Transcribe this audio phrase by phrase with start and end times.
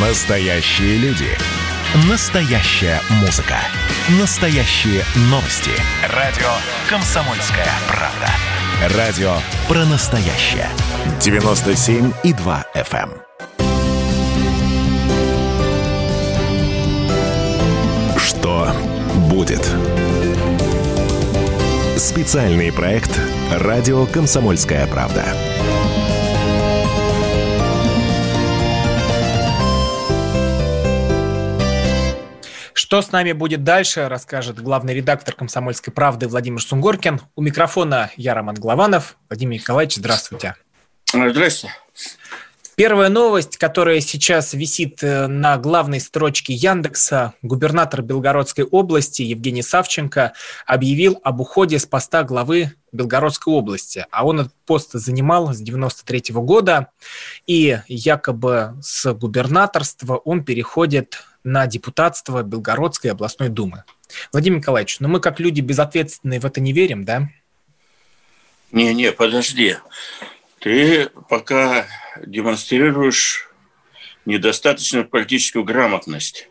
[0.00, 1.26] Настоящие люди.
[2.08, 3.56] Настоящая музыка.
[4.20, 5.72] Настоящие новости.
[6.14, 6.46] Радио
[6.88, 8.28] «Комсомольская правда».
[8.96, 9.32] Радио
[9.66, 10.68] про настоящее.
[11.18, 13.10] 97,2 FM.
[13.10, 13.22] эм.
[18.20, 18.72] Что
[19.28, 19.68] будет?
[21.96, 23.18] Специальный проект
[23.50, 25.24] «Радио Комсомольская правда».
[32.88, 37.20] Что с нами будет дальше, расскажет главный редактор «Комсомольской правды» Владимир Сунгоркин.
[37.36, 39.18] У микрофона я, Роман Главанов.
[39.28, 40.54] Владимир Николаевич, здравствуйте.
[41.06, 41.68] Здравствуйте.
[42.76, 50.32] Первая новость, которая сейчас висит э, на главной строчке Яндекса, губернатор Белгородской области Евгений Савченко
[50.64, 54.06] объявил об уходе с поста главы Белгородской области.
[54.10, 56.88] А он этот пост занимал с 93 -го года,
[57.46, 61.18] и якобы с губернаторства он переходит
[61.48, 63.84] на депутатство Белгородской областной думы.
[64.32, 67.28] Владимир Николаевич, ну мы как люди безответственные в это не верим, да?
[68.70, 69.76] Не-не, подожди.
[70.60, 71.86] Ты пока
[72.24, 73.48] демонстрируешь
[74.26, 76.50] недостаточную политическую грамотность.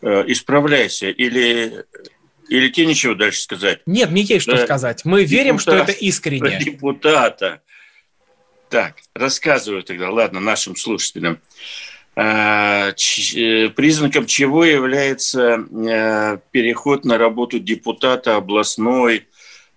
[0.00, 1.84] Э, исправляйся или
[2.48, 3.80] или тебе ничего дальше сказать?
[3.86, 4.64] Нет, мне есть что да.
[4.64, 5.04] сказать.
[5.04, 6.58] Мы верим, что это искренне.
[6.64, 7.62] депутата.
[8.68, 11.40] Так, рассказываю тогда, ладно, нашим слушателям.
[12.18, 19.28] А, э, признаком чего является э, переход на работу депутата областной,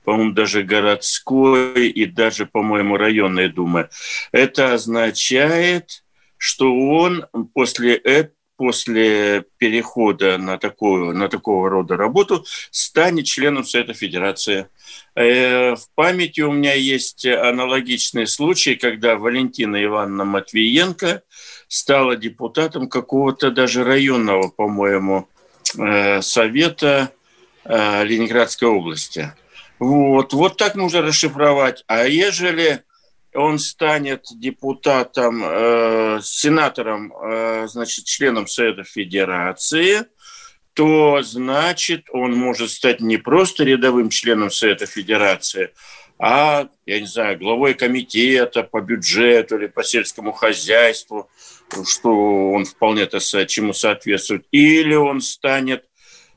[0.05, 3.89] по-моему, даже городской и даже, по-моему, районной думы.
[4.31, 6.05] Это означает,
[6.37, 13.93] что он после этого после перехода на, такую, на такого рода работу станет членом Совета
[13.93, 14.67] Федерации.
[15.15, 21.21] Э, в памяти у меня есть аналогичный случай, когда Валентина Ивановна Матвиенко
[21.69, 25.29] стала депутатом какого-то даже районного, по-моему,
[25.77, 27.11] э, совета
[27.63, 29.31] э, Ленинградской области.
[29.77, 31.85] Вот, вот так нужно расшифровать.
[31.87, 32.83] А ежели
[33.35, 40.05] он станет депутатом, э, сенатором, э, значит, членом Совета Федерации,
[40.73, 45.71] то значит он может стать не просто рядовым членом Совета Федерации,
[46.21, 51.29] а, я не знаю, главой комитета по бюджету или по сельскому хозяйству,
[51.85, 54.45] что он вполне то чему соответствует.
[54.51, 55.85] Или он станет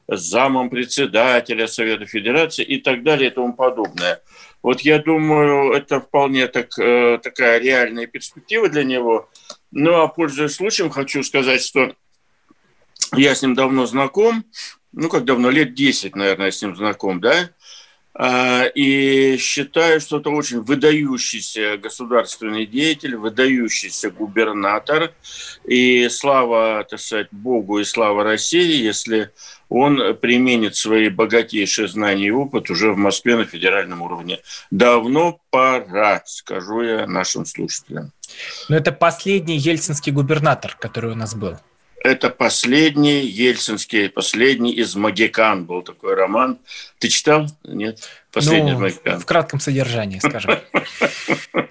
[0.08, 4.20] замом председателя Совета Федерации и так далее и тому подобное.
[4.62, 9.28] Вот я думаю, это вполне так, э, такая реальная перспектива для него.
[9.70, 11.94] Ну, а пользуясь случаем, хочу сказать, что
[13.16, 14.44] я с ним давно знаком,
[14.92, 17.50] ну, как давно, лет 10, наверное, с ним знаком, да,
[18.20, 25.12] и считаю, что это очень выдающийся государственный деятель, выдающийся губернатор.
[25.64, 29.30] И слава, так сказать, Богу и слава России, если
[29.70, 34.40] он применит свои богатейшие знания и опыт уже в Москве на федеральном уровне.
[34.70, 38.12] Давно пора, скажу я нашим слушателям.
[38.68, 41.56] Но это последний ельцинский губернатор, который у нас был.
[42.02, 46.58] Это последний ельцинский, последний из Магикан был такой роман.
[46.98, 47.46] Ты читал?
[47.62, 48.00] Нет?
[48.32, 49.20] Последний ну, из Магикан.
[49.20, 50.58] В кратком содержании, скажем.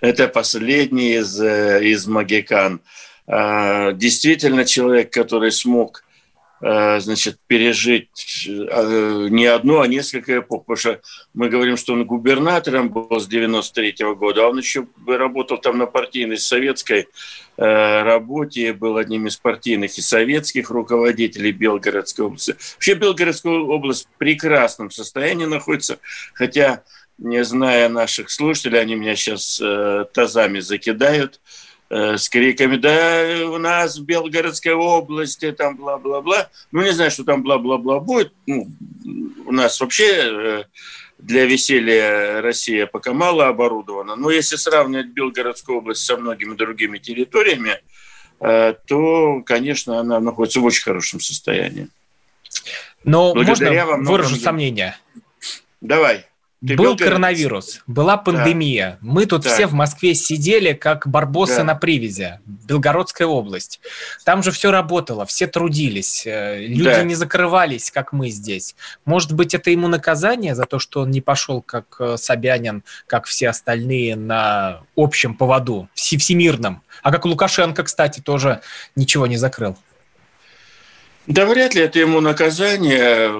[0.00, 2.82] Это последний из, э, из Магикан.
[3.26, 6.03] А, действительно человек, который смог
[6.66, 10.64] значит, пережить э, не одну, а несколько эпох.
[10.64, 11.00] Потому что
[11.34, 15.76] мы говорим, что он губернатором был с 93 -го года, а он еще работал там
[15.76, 17.08] на партийной советской
[17.56, 22.56] э, работе, был одним из партийных и советских руководителей Белгородской области.
[22.76, 25.98] Вообще Белгородская область в прекрасном состоянии находится,
[26.32, 26.82] хотя,
[27.18, 29.62] не зная наших слушателей, они меня сейчас
[30.14, 31.40] тазами закидают–
[31.73, 36.48] Э, с криками, да у нас в Белгородской области там бла-бла-бла.
[36.72, 38.32] Ну, не знаю, что там бла-бла-бла будет.
[38.46, 38.68] Ну,
[39.46, 40.64] у нас вообще э,
[41.18, 44.16] для веселья Россия пока мало оборудована.
[44.16, 47.80] Но если сравнивать Белгородскую область со многими другими территориями,
[48.40, 51.88] э, то, конечно, она находится в очень хорошем состоянии.
[53.04, 54.96] Но Благодаря можно выражу сомнение?
[55.80, 56.26] Давай.
[56.66, 58.98] Ты был коронавирус, была пандемия.
[59.02, 59.08] Да.
[59.12, 59.52] Мы тут да.
[59.52, 61.64] все в Москве сидели, как барбосы да.
[61.64, 62.38] на привязи.
[62.46, 63.80] Белгородская область.
[64.24, 66.26] Там же все работало, все трудились.
[66.26, 67.02] Э, люди да.
[67.02, 68.76] не закрывались, как мы здесь.
[69.04, 73.26] Может быть, это ему наказание за то, что он не пошел, как э, Собянин, как
[73.26, 76.82] все остальные, на общем поводу, всемирном.
[77.02, 78.60] А как Лукашенко, кстати, тоже
[78.96, 79.76] ничего не закрыл.
[81.26, 83.30] Да вряд ли это ему наказание.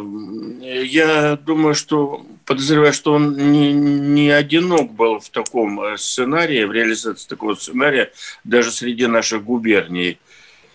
[0.84, 6.72] Я думаю, что подозреваю, что он не, не одинок был в таком э, сценарии, в
[6.72, 8.12] реализации такого сценария,
[8.44, 10.18] даже среди наших губерний.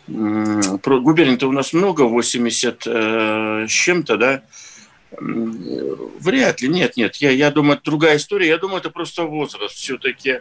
[0.08, 4.44] Губерний-то у нас много, 80 э, чем-то, да?
[5.12, 7.16] Вряд ли, нет, нет.
[7.18, 8.48] Я, я думаю, это другая история.
[8.48, 9.76] Я думаю, это просто возраст.
[9.76, 10.40] Все-таки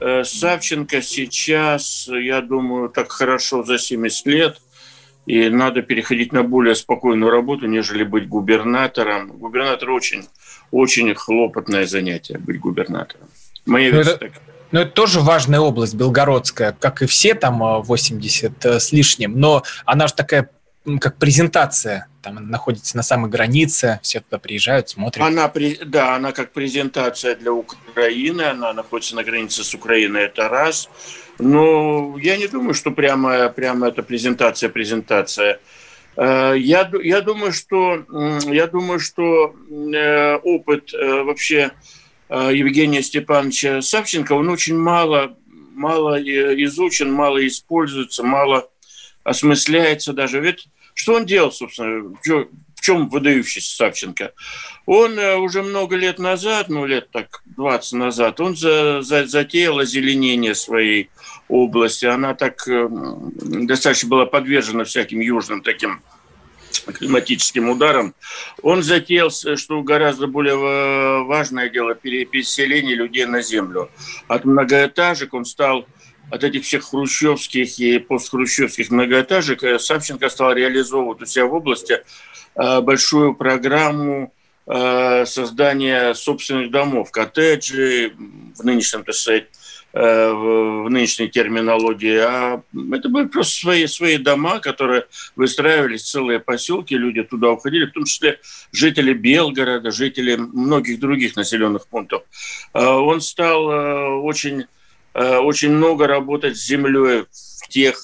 [0.00, 4.60] э, Савченко сейчас, я думаю, так хорошо за 70 лет–
[5.26, 9.28] и надо переходить на более спокойную работу, нежели быть губернатором.
[9.38, 10.26] Губернатор очень,
[10.72, 13.28] очень хлопотное занятие, быть губернатором.
[13.66, 14.30] Моя ну, версия это,
[14.72, 19.62] ну, это тоже важная область, Белгородская, как и все там 80 э, с лишним, но
[19.84, 20.50] она же такая
[21.00, 25.24] как презентация, там находится на самой границе, все туда приезжают, смотрят.
[25.24, 25.52] Она,
[25.86, 30.88] да, она как презентация для Украины, она находится на границе с Украиной, это раз.
[31.38, 35.60] Но я не думаю, что прямо, прямо это презентация, презентация.
[36.16, 38.04] Э, я, я думаю, что,
[38.46, 41.72] я думаю, что э, опыт э, вообще
[42.28, 45.36] Евгения Степановича Савченко, он очень мало,
[45.74, 46.18] мало
[46.64, 48.70] изучен, мало используется, мало
[49.22, 50.40] осмысляется даже.
[50.40, 54.32] Ведь что он делал, собственно, в чем выдающийся Савченко?
[54.86, 60.54] Он уже много лет назад, ну лет так 20 назад, он за, за, затеял озеленение
[60.54, 61.10] своей
[61.52, 62.06] области.
[62.06, 66.00] Она так э, достаточно была подвержена всяким южным таким
[66.94, 68.14] климатическим ударом.
[68.62, 73.90] Он затеял, что гораздо более э, важное дело, переселение людей на землю.
[74.28, 75.86] От многоэтажек он стал
[76.30, 82.02] от этих всех хрущевских и постхрущевских многоэтажек э, Савченко стал реализовывать у себя в области
[82.54, 84.34] большую программу
[84.66, 88.12] создания собственных домов, коттеджи,
[88.54, 89.46] в нынешнем, так сказать,
[89.92, 92.62] в нынешней терминологии, а
[92.92, 95.06] это были просто свои, свои дома, которые
[95.36, 98.40] выстраивались, целые поселки, люди туда уходили, в том числе
[98.72, 102.22] жители Белгорода, жители многих других населенных пунктов.
[102.72, 103.66] Он стал
[104.24, 104.81] очень Э,
[105.14, 107.26] очень много работать с землей
[107.62, 107.96] в тех,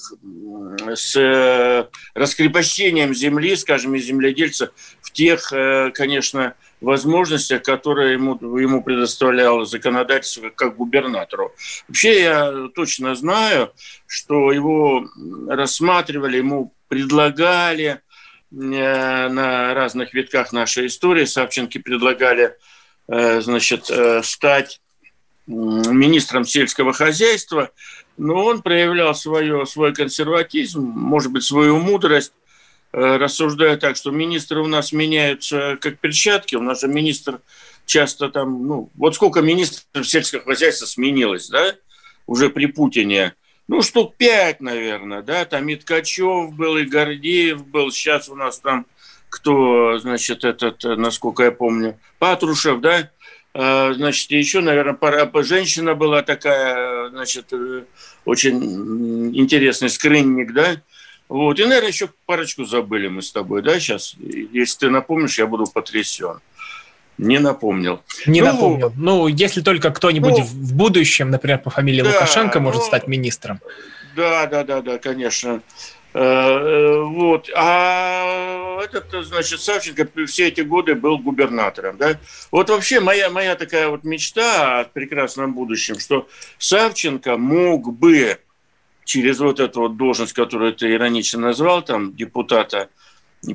[0.95, 4.71] с э, раскрепощением земли, скажем, из земледельца,
[5.01, 11.53] в тех, э, конечно, возможностях, которые ему, ему предоставляло законодательство как губернатору.
[11.87, 13.73] Вообще я точно знаю,
[14.07, 15.05] что его
[15.47, 18.01] рассматривали, ему предлагали
[18.51, 22.55] на разных витках нашей истории, Савченко предлагали
[23.07, 23.91] значит,
[24.23, 24.81] стать
[25.49, 27.71] министром сельского хозяйства,
[28.17, 32.33] но он проявлял свое, свой консерватизм, может быть, свою мудрость,
[32.91, 37.41] э, рассуждая так, что министры у нас меняются как перчатки, у нас же министр
[37.85, 41.75] часто там, ну, вот сколько министров сельского хозяйства сменилось, да,
[42.27, 43.33] уже при Путине,
[43.67, 48.59] ну, штук пять, наверное, да, там и Ткачев был, и Гордеев был, сейчас у нас
[48.59, 48.85] там
[49.29, 53.11] кто, значит, этот, насколько я помню, Патрушев, да,
[53.53, 57.83] значит, еще, наверное, пара, женщина была такая, значит, э,
[58.25, 60.81] очень интересный скрынник, да.
[61.27, 61.59] Вот.
[61.59, 64.15] И, наверное, еще парочку забыли мы с тобой, да, сейчас.
[64.19, 66.39] Если ты напомнишь, я буду потрясен.
[67.17, 68.01] Не напомнил.
[68.25, 68.93] Не ну, напомнил.
[68.95, 73.07] Ну, если только кто-нибудь ну, в будущем, например, по фамилии да, Лукашенко может ну, стать
[73.07, 73.59] министром.
[74.15, 75.61] Да, да, да, да, конечно.
[76.13, 77.49] Э, э, вот.
[77.55, 81.97] А этот, значит, Савченко все эти годы был губернатором.
[81.97, 82.19] Да?
[82.51, 86.27] Вот вообще моя, моя такая вот мечта о прекрасном будущем, что
[86.57, 88.39] Савченко мог бы
[89.05, 92.89] через вот эту вот должность, которую ты иронично назвал, там, депутата,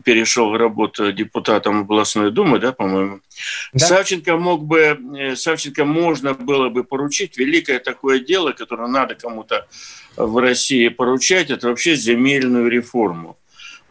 [0.04, 3.20] перешел в работу депутатом областной думы, да, по-моему.
[3.72, 3.86] Да.
[3.86, 9.66] Савченко мог бы, э, Савченко можно было бы поручить великое такое дело, которое надо кому-то
[10.16, 13.36] в России поручать, это вообще земельную реформу.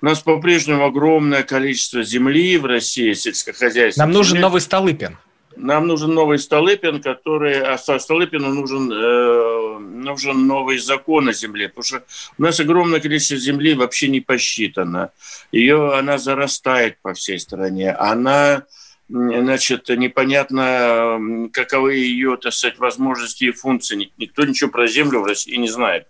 [0.03, 4.05] У нас по-прежнему огромное количество земли в России, сельскохозяйственной.
[4.05, 4.41] Нам нужен земли.
[4.41, 5.17] новый Столыпин.
[5.55, 11.83] Нам нужен новый Столыпин, который, а Столыпину нужен, э, нужен новый закон о земле, потому
[11.85, 12.03] что
[12.37, 15.11] у нас огромное количество земли вообще не посчитано.
[15.53, 17.93] Ее, она зарастает по всей стране.
[17.93, 18.63] Она,
[19.07, 24.11] значит, непонятно, каковы ее, так сказать, возможности и функции.
[24.17, 26.07] Никто ничего про землю в России не знает.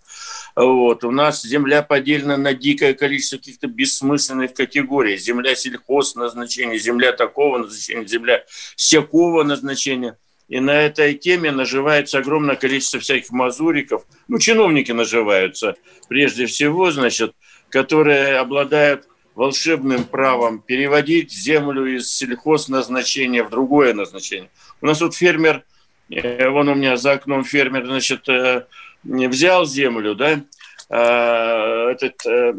[0.56, 1.04] Вот.
[1.04, 5.16] У нас земля поделена на дикое количество каких-то бессмысленных категорий.
[5.16, 8.44] Земля сельхоз назначения, земля такого назначения, земля
[8.76, 10.16] всякого назначения.
[10.48, 14.06] И на этой теме наживается огромное количество всяких мазуриков.
[14.28, 15.74] Ну, чиновники наживаются,
[16.08, 17.34] прежде всего, значит,
[17.70, 24.50] которые обладают волшебным правом переводить землю из сельхозназначения в другое назначение.
[24.80, 25.64] У нас вот фермер,
[26.10, 28.66] э, вон у меня за окном фермер, значит, э,
[29.04, 30.42] взял землю, да,
[30.90, 32.52] а, этот, э,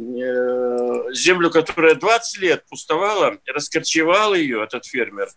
[1.14, 5.30] землю, которая 20 лет пустовала, раскорчевал ее, этот фермер,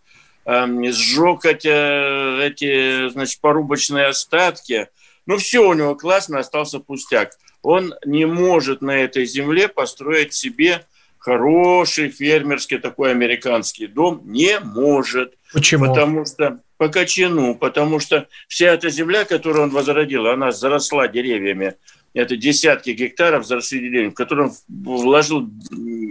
[0.47, 4.89] э, сжег эти, эти, значит, порубочные остатки.
[5.27, 7.33] Ну, все у него классно, остался пустяк.
[7.63, 10.87] Он не может на этой земле построить себе
[11.29, 14.23] хороший фермерский такой американский дом.
[14.25, 15.35] Не может.
[15.53, 15.87] Почему?
[15.87, 21.75] Потому что по кочану, потому что вся эта земля, которую он возродил, она заросла деревьями.
[22.15, 25.51] Это десятки гектаров заросли деревьями, в котором вложил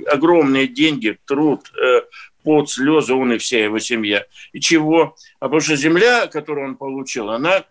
[0.05, 2.01] огромные деньги, труд, э,
[2.43, 4.23] пот, слезы, он и вся его семья.
[4.53, 5.15] И чего?
[5.39, 7.65] А потому что земля, которую он получил, она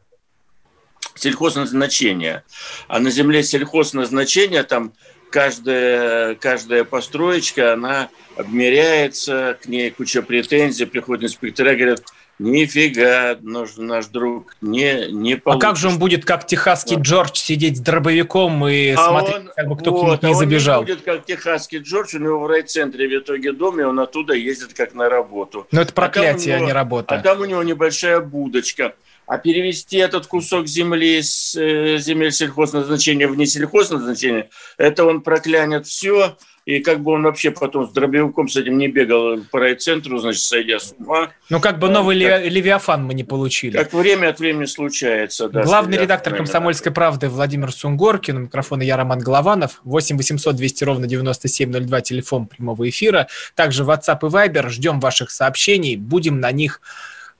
[1.14, 2.42] сельхозназначение.
[2.88, 4.94] А на земле сельхозназначение там
[5.30, 12.02] каждая, каждая построечка, она обмеряется, к ней куча претензий, приходят инспектора, говорят,
[12.38, 15.68] Нифига, наш, наш друг не, не получится.
[15.68, 19.50] А как же он будет, как техасский Джордж, сидеть с дробовиком и а смотреть, он,
[19.56, 20.80] как бы кто вот, не забежал?
[20.80, 23.99] Он не будет, как техасский Джордж, у него в райцентре в итоге дом, и он
[24.00, 25.66] оттуда ездит как на работу.
[25.73, 27.14] Но это проклятие, а, него, а не работа.
[27.14, 28.95] А там у него небольшая будочка.
[29.26, 36.37] А перевести этот кусок земли с э, земель сельхозназначения в несельхозназначение, это он проклянет все,
[36.66, 40.42] и как бы он вообще потом с дробовиком с этим не бегал по райцентру, значит,
[40.42, 41.30] сойдя с ума.
[41.49, 43.76] Ну, как бы новый как, Левиафан мы не получили.
[43.76, 45.62] Как время от времени случается, да.
[45.62, 51.06] Главный редактор «Комсомольской правды» Владимир Сунгоркин, у микрофона я, Роман Голованов, 8 800 200 ровно
[51.06, 53.28] 9702, телефон прямого эфира.
[53.54, 56.80] Также WhatsApp и Viber, ждем ваших сообщений, будем на них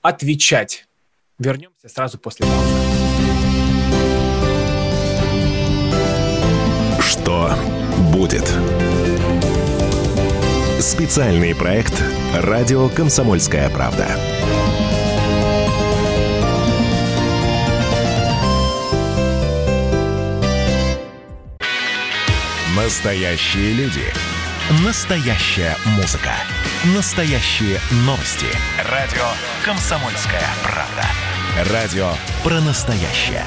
[0.03, 0.87] отвечать.
[1.39, 2.71] Вернемся сразу после паузы.
[7.01, 7.55] Что
[8.13, 8.51] будет?
[10.81, 12.03] Специальный проект
[12.35, 14.09] «Радио Комсомольская правда».
[22.75, 24.05] Настоящие люди.
[24.85, 26.33] Настоящая музыка.
[26.85, 28.47] Настоящие новости.
[28.91, 29.25] Радио
[29.65, 31.73] «Комсомольская правда».
[31.73, 32.11] Радио
[32.45, 33.45] про настоящее.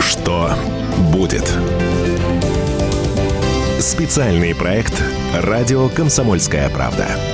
[0.00, 0.54] Что
[1.12, 1.48] будет?
[3.80, 5.00] Специальный проект
[5.34, 7.31] «Радио Комсомольская правда».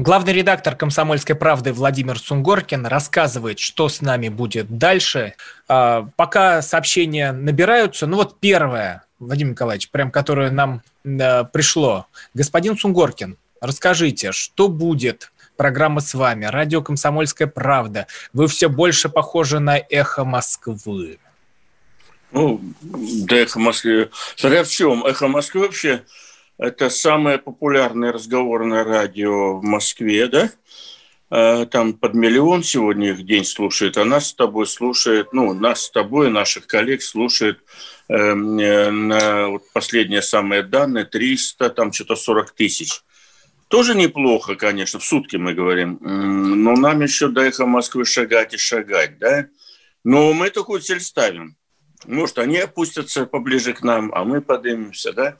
[0.00, 5.34] Главный редактор «Комсомольской правды» Владимир Сунгоркин рассказывает, что с нами будет дальше.
[5.68, 12.06] А, пока сообщения набираются, ну вот первое, Владимир Николаевич, прям которое нам пришло.
[12.32, 16.46] Господин Сунгоркин, расскажите, что будет Программа с вами.
[16.46, 18.06] Радио «Комсомольская правда».
[18.32, 21.18] Вы все больше похожи на «Эхо Москвы».
[22.32, 24.08] Ну, да, «Эхо Москвы».
[24.36, 25.04] Смотря в чем.
[25.04, 26.04] «Эхо Москвы» вообще
[26.60, 30.50] это самое популярное разговорное радио в Москве, да?
[31.30, 35.86] А, там под миллион сегодня их день слушает, а нас с тобой слушает, ну, нас
[35.86, 37.60] с тобой, наших коллег слушает
[38.08, 43.02] эм, э, на вот последние самые данные 300, там что-то 40 тысяч.
[43.68, 45.98] Тоже неплохо, конечно, в сутки мы говорим.
[46.02, 49.46] Но нам еще до эхо Москвы шагать и шагать, да?
[50.04, 51.56] Но мы такую цель ставим.
[52.04, 55.36] Может, они опустятся поближе к нам, а мы поднимемся, да?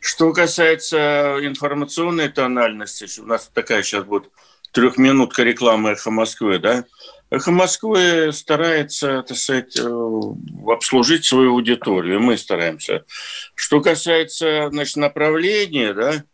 [0.00, 4.30] Что касается информационной тональности, у нас такая сейчас будет
[4.72, 6.84] трехминутка рекламы «Эхо Москвы», да?
[7.30, 9.88] «Эхо Москвы» старается, так сказать, э,
[10.66, 13.04] обслужить свою аудиторию, мы стараемся.
[13.54, 16.24] Что касается, значит, направления, да,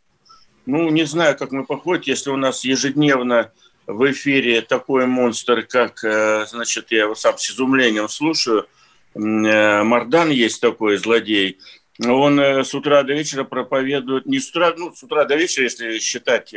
[0.66, 3.52] ну, не знаю, как мы походим, если у нас ежедневно
[3.86, 8.66] в эфире такой монстр, как, э, значит, я его сам с изумлением слушаю,
[9.14, 11.58] э, Мардан есть такой злодей,
[12.02, 15.64] он э, с утра до вечера проповедует, не с утра, ну, с утра до вечера,
[15.64, 16.54] если считать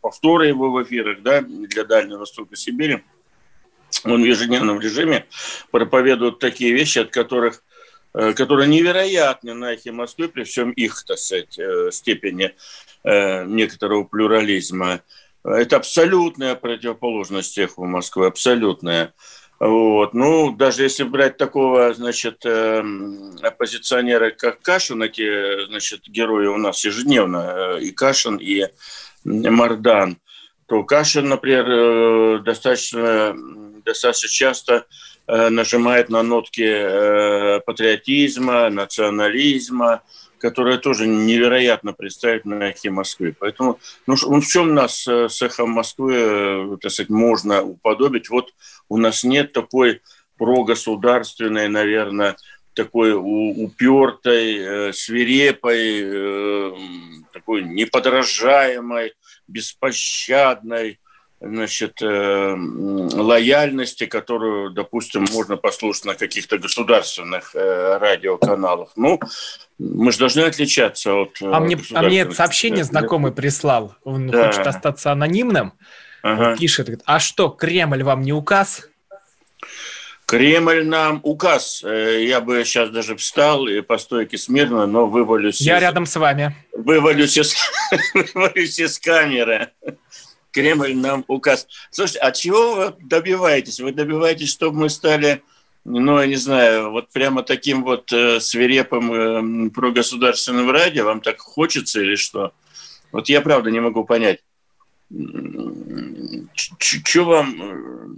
[0.00, 3.02] повторы его в эфирах, да, для Дальнего Востока Сибири,
[4.04, 5.26] он в ежедневном режиме
[5.70, 7.62] проповедует такие вещи, от которых
[8.12, 11.60] которые невероятны на эхе Москвы при всем их, так сказать,
[11.90, 12.54] степени
[13.06, 15.00] Э, некоторого плюрализма.
[15.44, 19.14] Это абсолютная противоположность тех в Москве, абсолютная.
[19.58, 20.12] Вот.
[20.12, 22.84] Ну, даже если брать такого, значит, э,
[23.42, 28.66] оппозиционера, как Кашин, эти, значит, герои у нас ежедневно, э, и Кашин, и
[29.24, 30.18] Мардан,
[30.66, 33.34] то Кашин, например, достаточно,
[33.84, 34.86] достаточно часто
[35.26, 40.02] нажимает на нотки патриотизма, национализма,
[40.38, 43.34] которая тоже невероятно представить на эхе Москвы.
[43.38, 48.28] Поэтому ну, ну, в чем нас э, с эхом Москвы, э, так сказать, можно уподобить?
[48.30, 48.52] Вот
[48.88, 50.02] у нас нет такой
[50.36, 52.36] прогосударственной, наверное,
[52.74, 56.74] такой упертой, э, свирепой,
[57.32, 59.14] такой неподражаемой,
[59.48, 60.98] беспощадной,
[61.40, 68.90] значит, э, лояльности, которую, допустим, можно послушать на каких-то государственных э, радиоканалах.
[68.96, 69.20] Ну,
[69.78, 71.36] мы же должны отличаться от...
[71.42, 73.94] А мне, а мне сообщение знакомый прислал.
[74.04, 74.46] Он да.
[74.46, 75.74] хочет остаться анонимным.
[76.22, 76.50] Ага.
[76.50, 78.88] Он пишет, а что, Кремль вам не указ?
[80.26, 81.84] Кремль нам указ.
[81.84, 85.60] Э, я бы сейчас даже встал и по стойке смирно, но вывалюсь...
[85.60, 85.82] Я из...
[85.82, 86.56] рядом с вами.
[86.72, 87.54] Вывалюсь из,
[88.34, 89.70] вывалюсь из камеры.
[90.56, 91.68] Кремль нам указ.
[91.90, 93.78] Слушайте, а чего вы добиваетесь?
[93.78, 95.42] Вы добиваетесь, чтобы мы стали,
[95.84, 101.04] ну, я не знаю, вот прямо таким вот э, свирепым э, прогосударственным радио?
[101.04, 102.54] Вам так хочется или что?
[103.12, 104.40] Вот я правда не могу понять.
[106.54, 107.62] Что вам...
[107.62, 108.08] Э,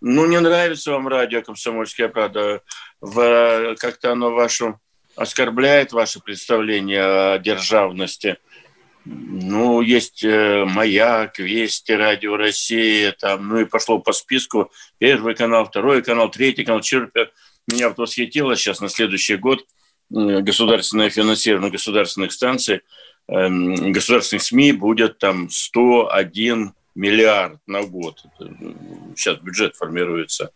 [0.00, 2.62] ну, не нравится вам радио «Комсомольская правда»?
[3.02, 4.80] Как-то оно вашу
[5.16, 7.02] оскорбляет ваше представление
[7.34, 8.38] о державности–
[9.04, 14.72] ну, есть э, «Маяк», «Вести», «Радио Россия», там, ну и пошло по списку.
[14.98, 17.28] Первый канал, второй канал, третий канал, четвертый.
[17.70, 19.64] Меня вот восхитило сейчас на следующий год
[20.10, 22.82] государственное финансирование государственных станций,
[23.28, 28.22] эм, государственных СМИ будет там 101 миллиард на год.
[29.16, 30.52] Сейчас бюджет формируется.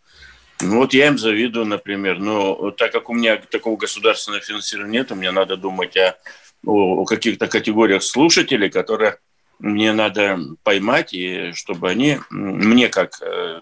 [0.61, 2.19] Ну, вот я им завидую, например.
[2.19, 6.17] Но так как у меня такого государственного финансирования нет, мне надо думать о
[6.65, 9.17] о каких-то категориях слушателей, которые
[9.59, 13.61] мне надо поймать, и чтобы они, мне как э,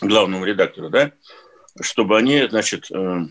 [0.00, 1.12] главному редактору, да,
[1.80, 3.26] чтобы они, значит, э,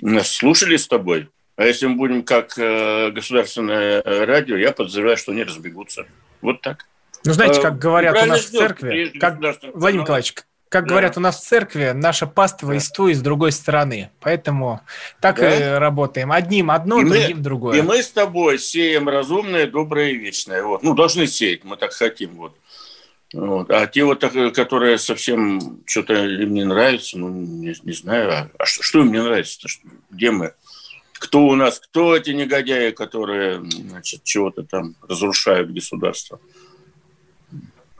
[0.00, 5.32] нас слушали с тобой, а если мы будем как э, государственное радио, я подозреваю, что
[5.32, 6.06] они разбегутся.
[6.40, 6.86] Вот так.
[7.24, 9.40] Ну, знаете, как говорят у нас в церкви, как,
[9.74, 10.34] Владимир Николаевич,
[10.70, 10.90] как да.
[10.90, 12.76] говорят у нас в церкви, наша паства да.
[12.76, 14.10] из той, и с другой стороны.
[14.20, 14.80] Поэтому
[15.20, 15.76] так да.
[15.76, 16.30] и работаем.
[16.30, 17.78] Одним одно, и другим мы, другое.
[17.78, 20.62] И мы с тобой сеем разумное, доброе и вечное.
[20.62, 20.84] Вот.
[20.84, 22.36] Ну, должны сеять, мы так хотим.
[22.36, 22.54] Вот.
[23.32, 23.68] Вот.
[23.72, 24.20] А те вот,
[24.54, 29.10] которые совсем что-то им не нравится, ну, не, не знаю, а, а что, что им
[29.10, 29.66] не нравится?
[29.66, 30.54] Что, где мы?
[31.14, 31.80] Кто у нас?
[31.80, 36.40] Кто эти негодяи, которые, значит, чего-то там разрушают государство?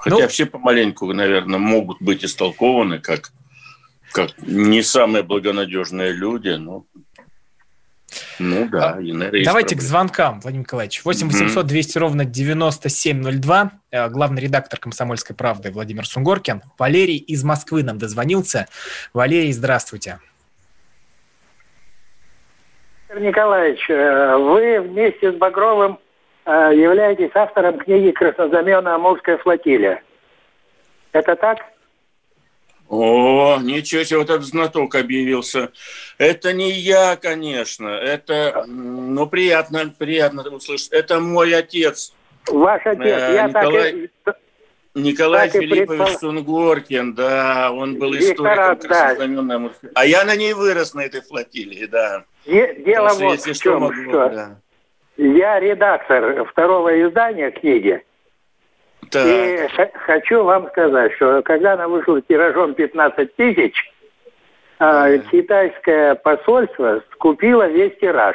[0.01, 3.33] Хотя ну, все помаленьку, наверное, могут быть истолкованы как,
[4.13, 6.87] как не самые благонадежные люди, но
[8.39, 11.05] ну да, а, и, наверное, Давайте к звонкам, Владимир Николаевич.
[11.05, 13.73] 8 800 200 ровно 9702.
[13.91, 16.63] Э, главный редактор «Комсомольской правды» Владимир Сунгоркин.
[16.79, 18.67] Валерий из Москвы нам дозвонился.
[19.13, 20.19] Валерий, здравствуйте.
[23.09, 25.99] Владимир Николаевич, э, вы вместе с Багровым
[26.47, 30.03] являетесь автором книги «Краснозамена Амурская флотилия».
[31.13, 31.59] Это так?
[32.91, 35.71] О, ничего себе, вот этот знаток объявился.
[36.19, 37.87] Это не я, конечно.
[37.87, 40.91] Это, ну, приятно, приятно услышать.
[40.91, 42.13] Это мой отец.
[42.49, 44.37] Ваш отец, э, я Николай, так
[44.95, 45.01] и...
[45.01, 46.19] Николай так Филиппович предпол...
[46.19, 49.89] Сунгоркин, да, он был историком Краснознаменной да.
[49.95, 52.25] А я на ней вырос, на этой флотилии, да.
[52.45, 54.57] Дело вот в чем, что да.
[55.23, 58.03] Я редактор второго издания книги.
[59.11, 59.27] Так.
[59.27, 59.69] И
[60.07, 63.75] хочу вам сказать, что когда она вышла тиражом 15 тысяч,
[64.79, 68.35] а, китайское посольство скупило весь тираж.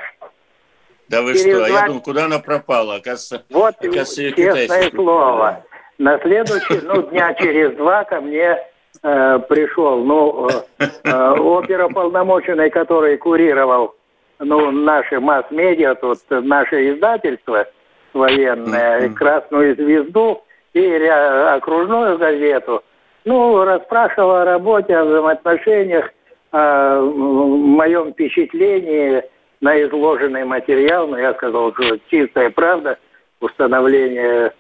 [1.08, 1.58] Да вы Через что?
[1.58, 1.68] Два...
[1.70, 2.96] Я думал, куда она пропала?
[2.98, 5.66] Оказывается, вот оказывается, честное слово.
[5.98, 8.60] На следующий, ну, дня через два ко мне
[9.02, 13.96] э, пришел, ну, э, э, оперуполномоченный, который курировал
[14.40, 17.68] ну, наши масс-медиа, тут наше издательство
[18.14, 19.14] военное, mm-hmm.
[19.14, 20.44] «Красную звезду»
[20.74, 22.84] и окружную газету,
[23.24, 26.10] ну, расспрашивал о работе, о взаимоотношениях,
[26.52, 29.24] о моем впечатлении
[29.62, 33.00] на изложенный материал, но я сказал, что чистая правда,
[33.40, 34.54] установление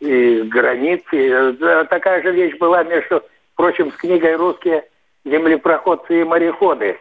[0.00, 1.02] и границ.
[1.12, 1.56] И
[1.88, 3.22] такая же вещь была между,
[3.54, 4.84] впрочем, с книгой «Русские
[5.24, 6.98] землепроходцы и мореходы».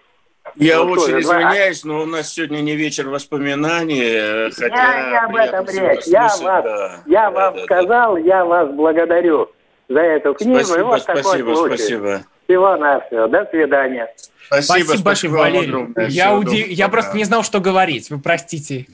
[0.56, 5.36] Я ну, очень извиняюсь, но у нас сегодня не вечер воспоминаний, хотя я, я об
[5.36, 6.06] этом речь.
[6.06, 8.20] Я, вас, да, я да, вам да, сказал, да.
[8.20, 9.50] я вас благодарю
[9.88, 10.60] за эту книгу.
[10.64, 12.24] Спасибо, вот спасибо, такой спасибо.
[12.46, 13.28] Всего навсего.
[13.28, 14.14] До свидания.
[14.48, 16.10] Спасибо, спасибо большое, Валерий.
[16.10, 16.66] Я, уди...
[16.68, 18.10] я просто не знал, что говорить.
[18.10, 18.88] Вы простите.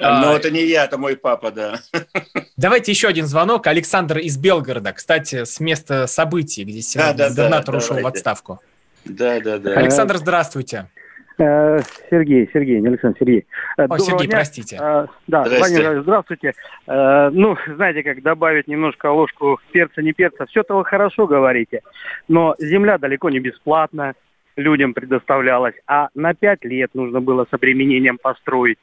[0.00, 0.36] Но а...
[0.36, 1.80] это не я, это мой папа, да.
[2.56, 3.66] Давайте еще один звонок.
[3.66, 8.04] Александр из Белгорода, кстати, с места событий, где сегодня да, да, губернатор да, ушел давайте.
[8.04, 8.60] в отставку.
[9.08, 9.72] Да, да, да.
[9.74, 10.86] Александр, здравствуйте.
[11.38, 11.78] Э,
[12.10, 13.46] Сергей, Сергей, не Александр, Сергей.
[13.76, 14.36] Э, О, Сергей, дня.
[14.36, 14.76] простите.
[14.80, 16.54] Э, да, Владимир, здравствуйте.
[16.86, 20.46] Ну, знаете, как добавить немножко ложку перца, не перца.
[20.46, 21.82] Все-то вы хорошо говорите,
[22.26, 24.14] но земля далеко не бесплатна,
[24.56, 28.78] людям предоставлялась, а на пять лет нужно было с обременением построить.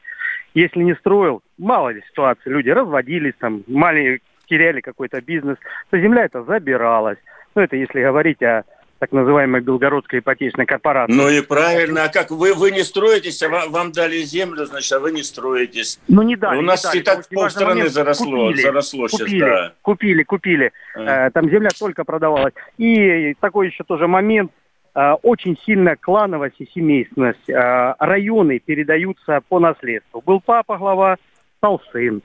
[0.53, 5.57] Если не строил, мало ли ситуаций, люди разводились, там, маленькие теряли какой-то бизнес,
[5.89, 7.17] то земля эта забиралась.
[7.55, 8.63] Ну, это если говорить о
[8.99, 11.13] так называемой Белгородской ипотечной корпорации.
[11.13, 12.05] Ну и правильно.
[12.05, 15.99] А как вы, вы не строитесь, а вам дали землю, значит, а вы не строитесь.
[16.07, 16.59] Ну не дали.
[16.59, 16.99] У нас не дали.
[16.99, 19.73] и так полстраны заросло, купили, заросло купили, сейчас, да.
[19.81, 20.71] Купили, купили.
[20.95, 21.29] А.
[21.31, 22.53] Там земля только продавалась.
[22.77, 24.51] И такой еще тоже момент.
[24.93, 27.49] А, очень сильная клановость и семейственность.
[27.49, 30.21] А, районы передаются по наследству.
[30.25, 31.17] Был папа глава,
[31.57, 32.21] стал сын.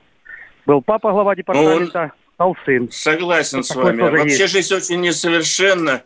[0.65, 2.89] Был папа глава департамента, ну, стал сын.
[2.91, 4.01] Согласен с вами.
[4.01, 4.53] Вообще есть.
[4.53, 6.03] жизнь очень несовершенна.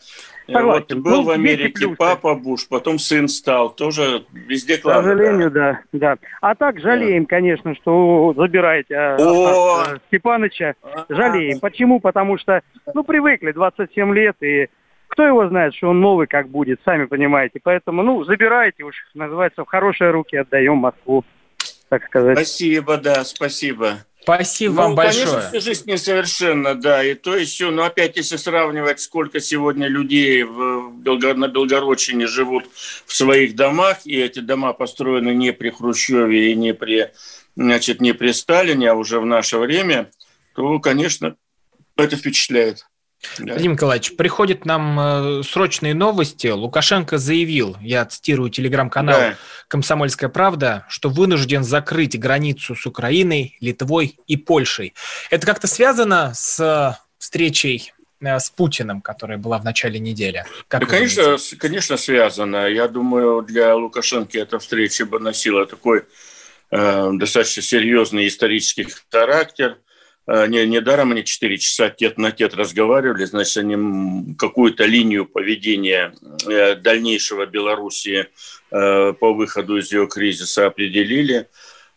[0.47, 0.85] Согласен.
[0.89, 5.01] Вот был ну, в Америке папа Буш, потом сын стал, тоже везде клан.
[5.01, 5.81] К сожалению, да.
[5.91, 7.29] да, А так жалеем, да.
[7.29, 9.83] конечно, что забираете а, О!
[9.83, 10.75] А, Степаныча.
[11.09, 11.59] Жалеем.
[11.59, 11.99] Почему?
[11.99, 12.61] Потому что,
[12.93, 14.69] ну, привыкли, 27 лет, и
[15.07, 17.59] кто его знает, что он новый как будет, сами понимаете.
[17.63, 21.23] Поэтому, ну, забирайте уж, называется, в хорошие руки отдаем Москву,
[21.89, 22.37] так сказать.
[22.37, 23.99] Спасибо, да, спасибо.
[24.25, 25.27] Спасибо ну, вам большое.
[25.27, 30.93] Конечно, жизнь несовершенна, да, и то еще, но опять, если сравнивать, сколько сегодня людей в
[30.97, 32.65] Белгород, на Белгородчине живут
[33.05, 37.11] в своих домах, и эти дома построены не при Хрущеве и не при,
[37.55, 40.09] значит, не при Сталине, а уже в наше время,
[40.55, 41.35] то, конечно,
[41.95, 42.87] это впечатляет.
[43.39, 43.53] Да.
[43.53, 46.47] Владимир Николаевич, приходят нам э, срочные новости.
[46.47, 49.35] Лукашенко заявил, я цитирую телеграм-канал да.
[49.67, 54.93] «Комсомольская правда», что вынужден закрыть границу с Украиной, Литвой и Польшей.
[55.31, 60.45] Это как-то связано с встречей э, с Путиным, которая была в начале недели?
[60.67, 62.67] Как да, конечно, конечно, связано.
[62.67, 66.05] Я думаю, для Лукашенко эта встреча бы носила такой
[66.71, 69.84] э, достаточно серьезный исторический характер– Э,
[70.27, 76.13] не, недаром они 4 часа тет на тет разговаривали, значит, они какую-то линию поведения
[76.47, 78.27] э, дальнейшего Белоруссии
[78.71, 81.47] э, по выходу из ее кризиса определили.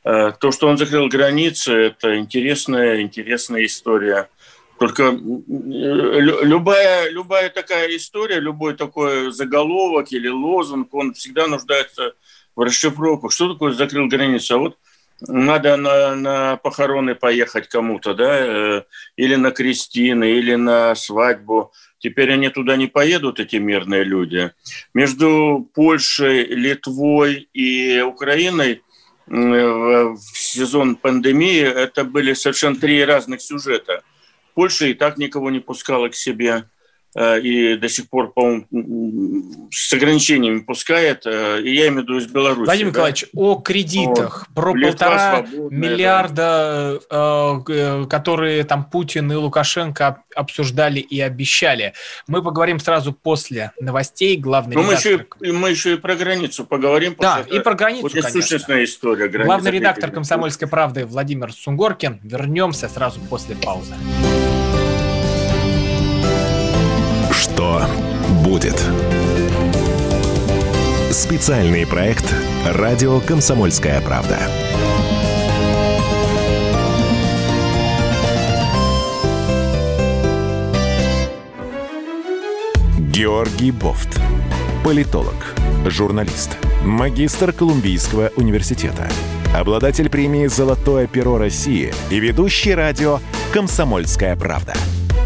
[0.05, 4.31] То, что он закрыл границы, это интересная, интересная история.
[4.79, 12.15] Только любая, любая такая история, любой такой заголовок или лозунг, он всегда нуждается
[12.55, 13.33] в расшифровках.
[13.33, 14.55] Что такое закрыл границу?
[14.55, 14.79] А вот
[15.21, 18.83] надо на, на похороны поехать кому-то, да, э,
[19.17, 21.73] или на крестины, или на свадьбу.
[21.99, 24.53] Теперь они туда не поедут, эти мирные люди.
[24.95, 28.83] Между Польшей, Литвой и Украиной
[29.27, 34.03] в сезон пандемии это были совершенно три разных сюжета.
[34.55, 36.78] Польша и так никого не пускала к себе Э,
[37.17, 42.27] и до сих пор, по-моему, с ограничениями пускает, э, и я имею в виду из
[42.27, 42.67] Беларуси.
[42.67, 42.99] Владимир да?
[42.99, 47.63] Николаевич, о кредитах, о, про полтора миллиарда, да.
[47.69, 51.95] Э, которые там Путин и Лукашенко обсуждали и обещали.
[52.27, 54.37] Мы поговорим сразу после новостей.
[54.37, 55.27] Главный Но редактор...
[55.41, 57.17] мы, еще, мы еще и про границу поговорим.
[57.19, 58.31] Да, и про границу, вот конечно.
[58.31, 59.29] сущностная история.
[59.29, 62.21] Главный редактор «Комсомольской правды» Владимир Сунгоркин.
[62.23, 63.95] Вернемся сразу после паузы.
[67.59, 67.83] Что
[68.45, 68.81] будет?
[71.11, 72.33] Специальный проект
[72.65, 74.39] «Радио Комсомольская правда».
[82.97, 84.21] Георгий Бофт.
[84.85, 85.35] Политолог,
[85.85, 89.11] журналист, магистр Колумбийского университета,
[89.53, 93.19] обладатель премии «Золотое перо России» и ведущий радио
[93.53, 94.75] «Комсомольская правда»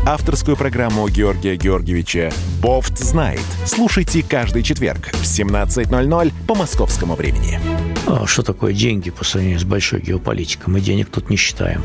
[0.05, 3.41] авторскую программу Георгия Георгиевича «Бофт знает».
[3.65, 7.61] Слушайте каждый четверг в 17.00 по московскому времени.
[8.07, 10.73] А что такое деньги по сравнению с большой геополитикой?
[10.73, 11.83] Мы денег тут не считаем.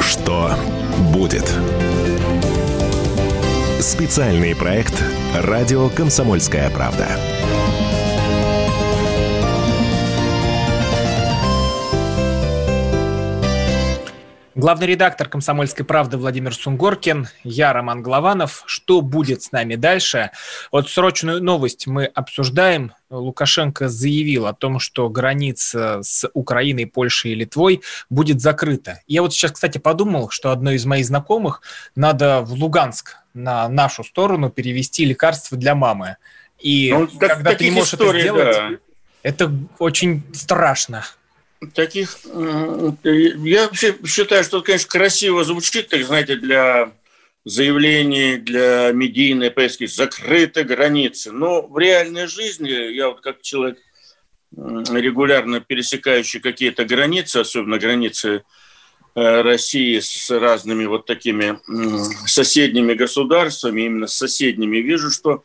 [0.00, 0.56] Что
[1.12, 1.52] будет?
[3.80, 4.94] Специальный проект
[5.34, 7.06] «Радио Комсомольская правда».
[14.66, 18.64] Главный редактор «Комсомольской правды» Владимир Сунгоркин, я Роман Голованов.
[18.66, 20.32] Что будет с нами дальше?
[20.72, 22.92] Вот срочную новость мы обсуждаем.
[23.08, 29.02] Лукашенко заявил о том, что граница с Украиной, Польшей и Литвой будет закрыта.
[29.06, 31.62] Я вот сейчас, кстати, подумал, что одной из моих знакомых
[31.94, 36.16] надо в Луганск на нашу сторону перевести лекарства для мамы.
[36.58, 38.70] И ну, когда ты не можешь истории, это сделать, да.
[39.22, 41.04] это очень страшно
[41.74, 42.18] таких...
[43.04, 46.92] Я вообще считаю, что это, конечно, красиво звучит, так знаете, для
[47.44, 51.32] заявлений, для медийной поездки, закрыты границы.
[51.32, 53.78] Но в реальной жизни, я вот как человек,
[54.56, 58.42] регулярно пересекающий какие-то границы, особенно границы
[59.14, 61.58] э, России с разными вот такими
[62.26, 65.44] соседними государствами, именно с соседними, вижу, что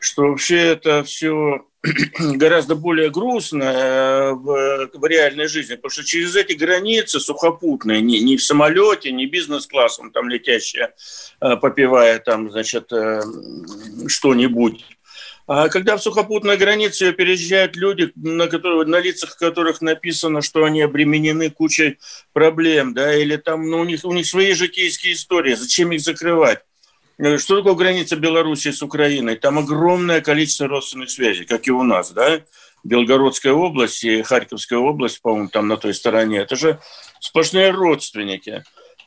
[0.00, 1.64] что вообще это все
[2.18, 8.20] гораздо более грустно э, в, в реальной жизни, потому что через эти границы сухопутные, не,
[8.20, 10.94] не в самолете, не бизнес-классом там летящие,
[11.40, 13.22] э, попивая там, значит, э,
[14.08, 14.84] что-нибудь,
[15.48, 20.82] а когда в сухопутной границе переезжают люди, на, которые, на лицах которых написано, что они
[20.82, 21.98] обременены кучей
[22.34, 26.60] проблем, да, или там ну, у, них, у них свои житейские истории, зачем их закрывать?
[27.18, 29.36] Что такое граница Беларуси с Украиной?
[29.36, 32.42] Там огромное количество родственных связей, как и у нас, да?
[32.84, 36.38] Белгородская область и Харьковская область, по-моему, там на той стороне.
[36.38, 36.78] Это же
[37.20, 38.62] сплошные родственники.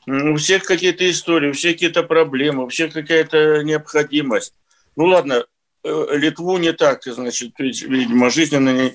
[0.05, 4.53] У всех какие-то истории, у всех какие-то проблемы, у всех какая-то необходимость.
[4.97, 5.45] Ну ладно,
[5.83, 8.91] Э, Литву не так, значит, видимо, жизненно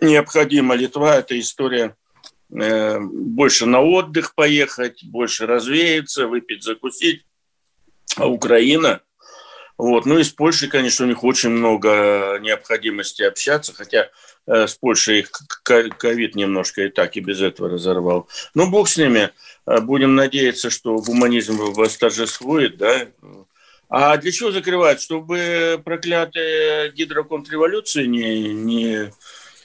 [0.00, 1.16] необходима Литва.
[1.16, 1.96] Это история
[2.52, 7.24] э, больше на отдых поехать, больше развеяться, выпить, закусить.
[8.16, 9.00] Украина,
[9.76, 14.10] вот, ну и с Польшей, конечно, у них очень много необходимости общаться, хотя
[14.46, 15.30] э, с Польшей их
[15.62, 18.28] ковид немножко и так, и без этого разорвал.
[18.54, 19.30] Ну, бог с ними.
[19.66, 23.06] Будем надеяться, что гуманизм восторжествует, да,
[23.88, 25.00] а для чего закрывают?
[25.00, 29.12] Чтобы проклятая гидроконтрреволюция не, не,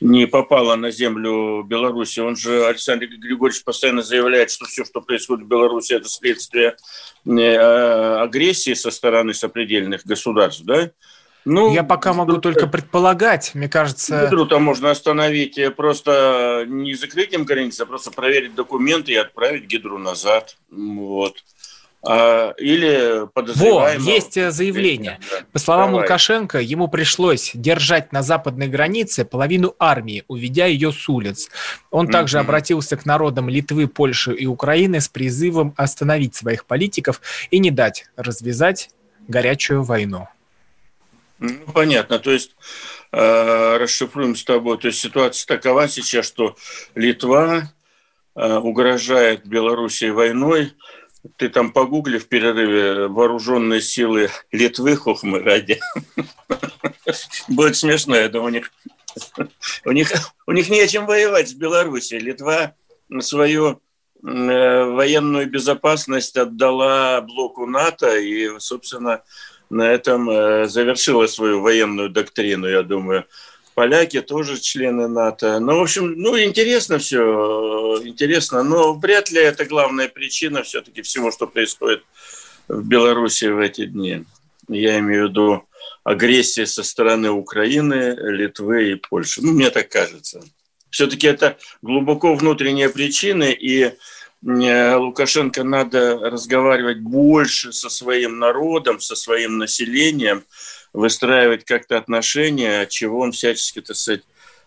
[0.01, 2.19] не попала на землю Беларуси.
[2.19, 6.75] Он же, Александр Григорьевич, постоянно заявляет, что все, что происходит в Беларуси, это следствие
[7.25, 10.91] э, агрессии со стороны сопредельных государств, да?
[11.45, 14.25] Ну, Я пока могу только предполагать, мне кажется...
[14.25, 19.97] Гидру там можно остановить просто не закрытием границы, а просто проверить документы и отправить Гидру
[19.97, 20.55] назад.
[20.71, 21.43] Вот.
[22.05, 24.03] А, или подозреваемого...
[24.03, 25.19] Во, есть э, заявление.
[25.53, 26.01] По словам Давай.
[26.01, 31.49] Лукашенко, ему пришлось держать на западной границе половину армии, уведя ее с улиц.
[31.91, 32.11] Он mm-hmm.
[32.11, 37.71] также обратился к народам Литвы, Польши и Украины с призывом остановить своих политиков и не
[37.71, 38.89] дать развязать
[39.29, 40.27] горячую войну.
[41.39, 42.19] Ну, понятно.
[42.19, 42.55] То есть
[43.13, 44.77] э, расшифруем с тобой.
[44.77, 46.57] То есть ситуация такова сейчас, что
[46.95, 47.71] Литва
[48.35, 50.73] э, угрожает Белоруссии войной,
[51.37, 55.79] ты там погугли в перерыве вооруженные силы Литвы, хохмы ради.
[57.47, 58.71] Будет смешно, я думаю, у них,
[59.85, 60.11] у них,
[60.47, 62.21] у них не о чем воевать с Белоруссией.
[62.21, 62.75] Литва
[63.19, 63.81] свою
[64.21, 69.23] э, военную безопасность отдала блоку НАТО и, собственно,
[69.69, 73.25] на этом э, завершила свою военную доктрину, я думаю
[73.73, 75.59] поляки тоже члены НАТО.
[75.59, 81.31] Ну, в общем, ну, интересно все, интересно, но вряд ли это главная причина все-таки всего,
[81.31, 82.03] что происходит
[82.67, 84.23] в Беларуси в эти дни.
[84.67, 85.67] Я имею в виду
[86.03, 89.41] агрессия со стороны Украины, Литвы и Польши.
[89.41, 90.41] Ну, мне так кажется.
[90.89, 93.93] Все-таки это глубоко внутренние причины, и
[94.45, 100.43] э, Лукашенко надо разговаривать больше со своим народом, со своим населением,
[100.93, 104.21] выстраивать как-то отношения, от чего он всячески, так сказать,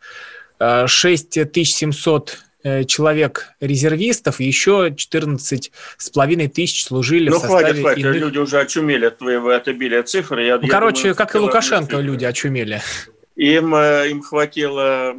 [0.58, 2.36] 6700 э, Э,
[2.86, 8.04] человек резервистов, еще 14 с половиной тысяч служили ну, в составе хватит, хватит.
[8.04, 8.16] Иных...
[8.16, 10.38] люди уже очумели от твоего от обилия цифр.
[10.38, 12.82] Я, ну, я короче, думаю, как и Лукашенко люди очумели.
[13.36, 15.14] Им, э, им хватило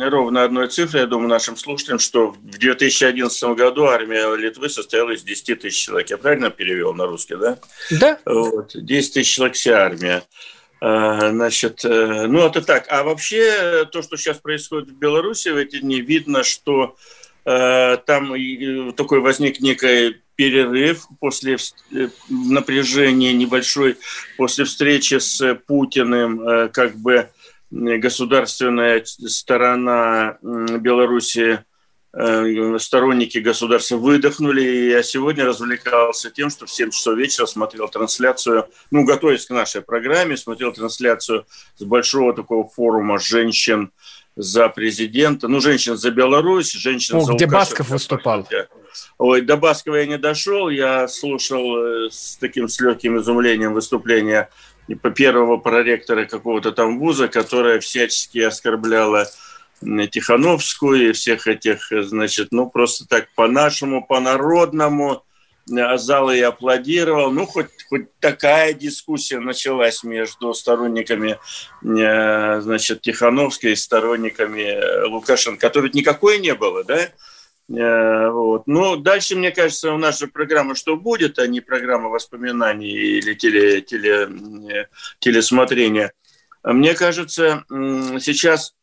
[0.00, 5.24] ровно одной цифры, я думаю, нашим слушателям, что в 2011 году армия Литвы состояла из
[5.24, 6.10] 10 тысяч человек.
[6.10, 7.58] Я правильно перевел на русский, да?
[7.90, 8.18] Да.
[8.26, 10.22] Вот, 10 тысяч человек вся армия.
[10.86, 12.84] А, значит, э, ну это так.
[12.90, 16.96] А вообще то, что сейчас происходит в Беларуси в эти дни, видно, что
[17.46, 18.34] э, там
[18.92, 21.56] такой возник некий перерыв после
[21.90, 23.96] э, напряжения небольшой,
[24.36, 27.30] после встречи с Путиным, как бы
[27.70, 31.64] государственная сторона Беларуси Э,
[32.78, 34.62] сторонники государства выдохнули.
[34.62, 39.50] И я сегодня развлекался тем, что в 7 часов вечера смотрел трансляцию, ну, готовясь к
[39.50, 41.46] нашей программе, смотрел трансляцию
[41.76, 43.90] с большого такого форума женщин
[44.36, 47.54] за президента, ну, женщин за Беларусь, женщин О, за где Лукашенко.
[47.54, 48.48] Басков выступал.
[49.18, 54.48] Ой, до Баскова я не дошел, я слушал э, с таким с легким изумлением выступление
[55.16, 59.26] первого проректора какого-то там вуза, которая всячески оскорбляла
[59.80, 65.24] Тихановскую и всех этих, значит, ну, просто так по-нашему, по-народному,
[65.72, 67.30] а зал и аплодировал.
[67.30, 71.38] Ну, хоть, хоть такая дискуссия началась между сторонниками,
[71.82, 77.08] э, значит, Тихановской и сторонниками Лукашенко, которой никакой не было, да?
[77.70, 78.66] Э, вот.
[78.66, 83.34] Ну, дальше, мне кажется, у нас же программа «Что будет», а не программа воспоминаний или
[83.34, 84.28] теле, теле,
[84.70, 84.86] э,
[85.18, 86.12] телесмотрения.
[86.62, 88.74] Мне кажется, сейчас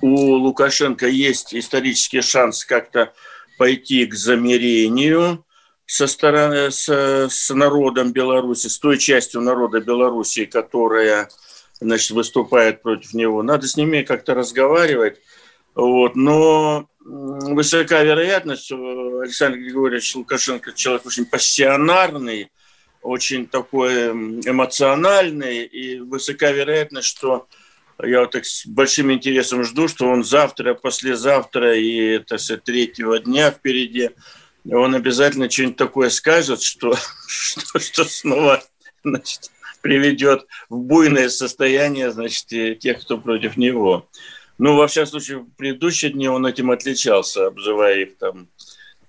[0.00, 3.12] у Лукашенко есть исторический шанс как-то
[3.58, 5.44] пойти к замирению
[5.86, 11.28] со стороны, с, с народом Беларуси, с той частью народа Беларуси, которая
[11.80, 13.42] значит, выступает против него.
[13.42, 15.20] Надо с ними как-то разговаривать.
[15.74, 16.16] Вот.
[16.16, 22.50] Но высока вероятность, Александр Григорьевич Лукашенко человек очень пассионарный,
[23.02, 27.48] очень такой эмоциональный, и высока вероятность, что
[28.04, 33.18] я вот так с большим интересом жду, что он завтра, послезавтра и это с третьего
[33.18, 34.10] дня впереди,
[34.70, 38.62] он обязательно что-нибудь такое скажет, что, что, что снова
[39.04, 44.08] значит, приведет в буйное состояние значит, тех, кто против него.
[44.58, 48.48] Ну, во всяком случае, в предыдущие дни он этим отличался, обзывая их там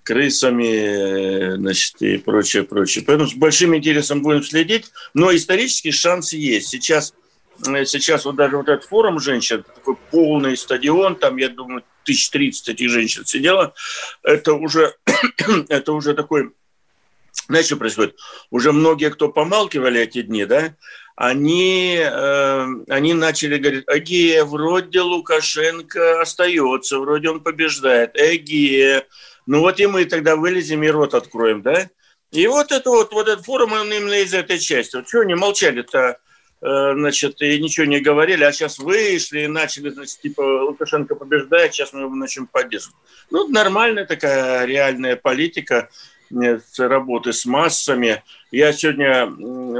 [0.03, 3.03] крысами, значит, и прочее, прочее.
[3.05, 4.91] Поэтому с большим интересом будем следить.
[5.13, 6.69] Но исторический шанс есть.
[6.69, 7.22] Сейчас, э,
[7.85, 12.69] сейчас вот даже вот этот форум женщин, такой полный стадион, там, я думаю, тысяч тридцать
[12.69, 13.73] этих женщин сидело,
[14.23, 14.95] это уже,
[15.69, 16.51] это уже такой
[17.47, 18.15] знаешь, что происходит?
[18.51, 20.75] Уже многие, кто помалкивали эти дни, да,
[21.15, 29.05] они, э, они начали говорить, Эге, вроде Лукашенко остается, вроде он побеждает, Эге,
[29.45, 31.89] ну вот и мы тогда вылезем и рот откроем, да?
[32.31, 34.95] И вот это вот, вот этот форум, он именно из этой части.
[34.95, 36.15] Вот что они молчали-то, э,
[36.63, 41.91] значит, и ничего не говорили, а сейчас вышли и начали, значит, типа, Лукашенко побеждает, сейчас
[41.91, 42.95] мы его начнем поддерживать.
[43.29, 45.89] Ну, нормальная такая реальная политика–
[46.77, 48.23] работы с массами.
[48.51, 49.25] Я сегодня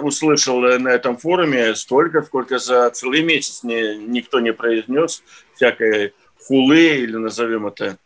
[0.01, 5.23] услышал на этом форуме столько, сколько за целый месяц не, никто не произнес
[5.55, 6.13] всякой
[6.47, 7.97] хулы, или назовем это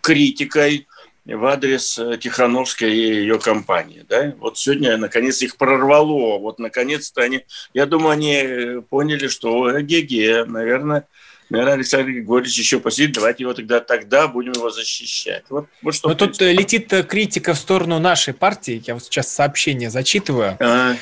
[0.00, 0.86] критикой
[1.26, 4.04] в адрес э, Тихановской и ее компании.
[4.08, 4.34] Да?
[4.38, 6.38] Вот сегодня, наконец, их прорвало.
[6.38, 7.44] Вот, наконец-то они...
[7.72, 11.06] Я думаю, они поняли, что ГГ, наверное,
[11.48, 15.44] наверное, Александр Григорьевич еще посидит, давайте его тогда, тогда будем его защищать.
[15.48, 16.08] Вот, вот что.
[16.08, 18.82] Но тут э, летит э, критика в сторону нашей партии.
[18.86, 20.56] Я вот сейчас сообщение зачитываю.
[20.60, 20.96] А.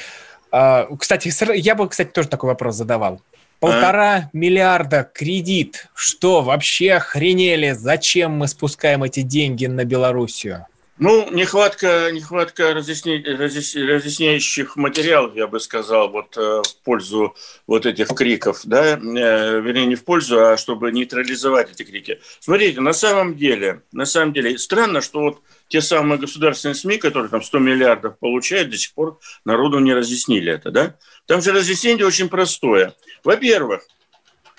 [0.54, 3.22] А, кстати, я бы, кстати, тоже такой вопрос задавал.
[3.62, 4.30] Полтора а?
[4.32, 5.86] миллиарда кредит.
[5.94, 7.70] Что, вообще охренели?
[7.70, 10.66] Зачем мы спускаем эти деньги на Белоруссию?
[11.02, 13.20] Ну, нехватка, нехватка разъясня...
[13.24, 17.34] разъясняющих материалов, я бы сказал, вот э, в пользу
[17.66, 22.20] вот этих криков, да, э, вернее, не в пользу, а чтобы нейтрализовать эти крики.
[22.38, 27.30] Смотрите, на самом деле, на самом деле, странно, что вот те самые государственные СМИ, которые
[27.30, 30.96] там 100 миллиардов получают, до сих пор народу не разъяснили это, да.
[31.26, 32.94] Там же разъяснение очень простое.
[33.24, 33.82] Во-первых,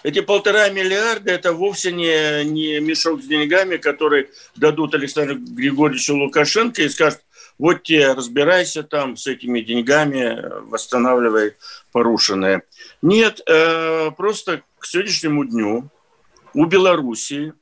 [0.04, 6.82] эти полтора миллиарда– это вовсе не, не мешок с деньгами, который дадут Александру Григорьевичу Лукашенко
[6.82, 7.22] и скажут,
[7.58, 11.56] вот тебе разбирайся там с этими деньгами, восстанавливай
[11.92, 12.63] порушенное.
[13.02, 15.89] Нет, э, просто к сегодняшнему дню
[16.54, 17.54] у Белоруссии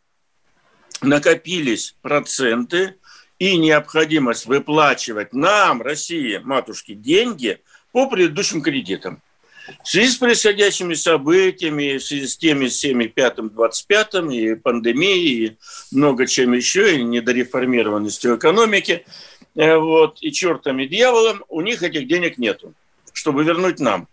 [1.02, 2.96] накопились проценты
[3.38, 7.60] и необходимость выплачивать нам, России, матушки, деньги
[7.92, 9.22] по предыдущим кредитам.
[9.84, 15.46] В связи с происходящими событиями, в связи с теми всеми пятым, двадцать пятым, и пандемией,
[15.46, 15.58] и
[15.92, 19.06] много чем еще, и недореформированностью экономики,
[19.56, 22.74] э, вот, и чертом, и дьяволом, у них этих денег нету,
[23.14, 24.08] чтобы вернуть нам.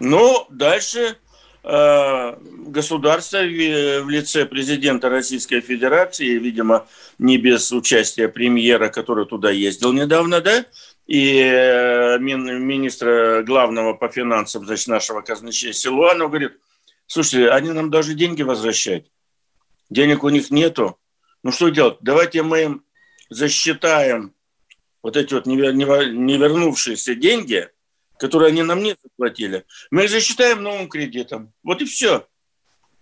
[0.00, 1.16] Но дальше
[1.62, 6.86] э, государство в лице президента Российской Федерации, видимо,
[7.18, 10.64] не без участия премьера, который туда ездил недавно, да,
[11.10, 16.52] и э, министра главного по финансам, значит, нашего казначея Силуанова говорит,
[17.08, 19.10] слушайте, они нам даже деньги возвращают.
[19.88, 21.00] Денег у них нету.
[21.42, 21.96] Ну что делать?
[22.00, 22.84] Давайте мы им
[23.28, 24.34] засчитаем
[25.02, 27.68] вот эти вот не вернувшиеся деньги,
[28.16, 29.64] которые они нам не заплатили.
[29.90, 31.52] Мы их засчитаем новым кредитом.
[31.64, 32.28] Вот и все.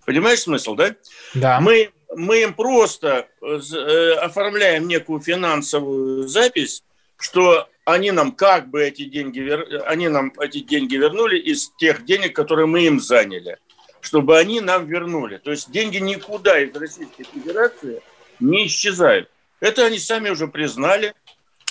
[0.07, 0.97] Понимаешь смысл, да?
[1.35, 1.61] Да.
[1.61, 6.85] Мы, мы им просто э, оформляем некую финансовую запись,
[7.19, 9.41] что они нам как бы эти деньги,
[9.87, 13.57] они нам эти деньги вернули из тех денег, которые мы им заняли,
[14.03, 15.39] чтобы они нам вернули.
[15.39, 18.03] То есть деньги никуда из Российской Федерации
[18.41, 19.31] не исчезают.
[19.61, 21.15] Это они сами уже признали,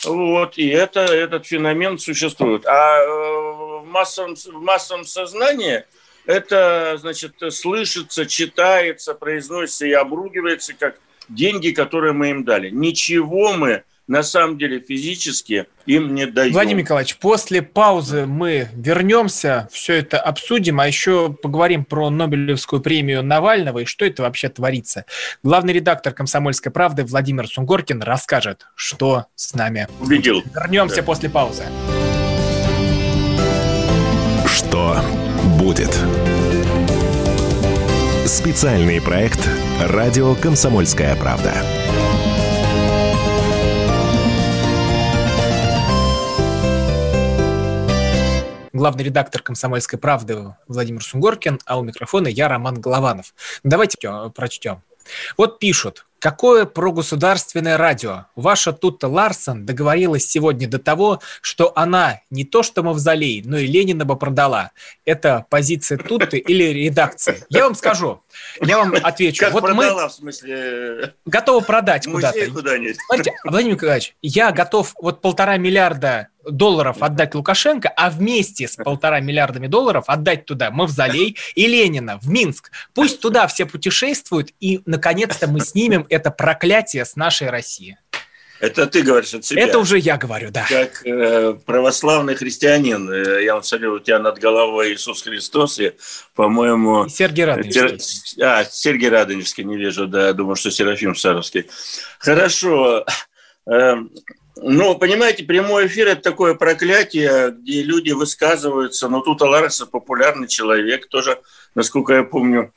[0.03, 2.65] вот, и это, этот феномен существует.
[2.65, 5.83] А э, в массовом, в массовом сознании
[6.25, 12.71] это, значит, слышится, читается, произносится и обругивается как деньги, которые мы им дали.
[12.71, 16.53] Ничего мы на самом деле физически им не дают.
[16.53, 23.23] Владимир Николаевич, после паузы мы вернемся, все это обсудим, а еще поговорим про Нобелевскую премию
[23.23, 25.05] Навального и что это вообще творится.
[25.43, 29.87] Главный редактор «Комсомольской правды» Владимир Сунгоркин расскажет, что с нами.
[29.99, 30.43] Убедил.
[30.55, 31.03] Вернемся да.
[31.03, 31.63] после паузы.
[34.45, 34.97] Что
[35.59, 35.97] будет?
[38.25, 39.39] Специальный проект
[39.81, 41.53] «Радио Комсомольская правда».
[48.78, 53.34] Главный редактор «Комсомольской правды» Владимир Сунгоркин, а у микрофона я, Роман Голованов.
[53.63, 53.97] Давайте
[54.34, 54.82] прочтем.
[55.38, 56.05] Вот пишут.
[56.19, 58.25] Какое прогосударственное радио?
[58.36, 63.67] Ваша Тутта Ларсон договорилась сегодня до того, что она не то что мавзолей, но и
[63.67, 64.71] Ленина бы продала.
[65.05, 67.45] Это позиция Тутты или редакции?
[67.49, 68.21] Я вам скажу,
[68.61, 69.45] я вам отвечу.
[69.45, 71.13] Как вот продала, мы в смысле?
[71.25, 72.51] Готовы продать куда-то.
[72.51, 72.97] куда-нибудь.
[73.05, 79.19] Смотрите, Владимир Николаевич, я готов вот полтора миллиарда долларов отдать Лукашенко, а вместе с полтора
[79.19, 82.71] миллиардами долларов отдать туда Мавзолей и Ленина в Минск.
[82.93, 87.97] Пусть туда все путешествуют, и, наконец-то, мы снимем это проклятие с нашей России.
[88.59, 89.63] Это ты говоришь от себя.
[89.63, 90.65] Это уже я говорю, да.
[90.67, 95.93] Как э, православный христианин, э, я вот смотрю, у тебя над головой Иисус Христос, и,
[96.35, 97.07] по-моему...
[97.07, 97.99] Сергей Радонежский.
[98.37, 98.45] Тер...
[98.45, 101.69] А, Сергей Радонежский, не вижу, да, думаю, что Серафим Саровский.
[102.19, 103.05] Хорошо.
[103.69, 103.95] Э,
[104.55, 109.07] ну, понимаете, прямой эфир– это такое проклятие, где люди высказываются.
[109.07, 111.39] Но тут Аларес популярный человек, тоже,
[111.75, 112.73] насколько я помню,